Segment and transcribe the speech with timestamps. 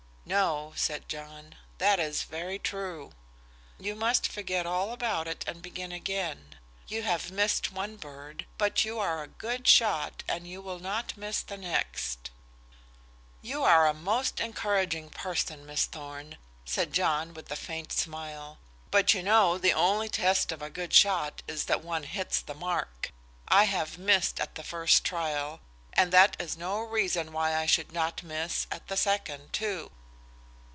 [0.23, 3.11] "No," said John, "that is very true."
[3.77, 6.55] "You must forget all about it and begin again.
[6.87, 11.17] You have missed one bird, but you are a good shot, and you will not
[11.17, 12.29] miss the next."
[13.41, 18.57] "You are a most encouraging person, Miss Thorn," said John with a faint smile.
[18.89, 22.55] "But you know the only test of a good shot is that one hits the
[22.55, 23.11] mark.
[23.49, 25.59] I have missed at the first trial,
[25.91, 29.91] and that is no reason why I should not miss at the second, too."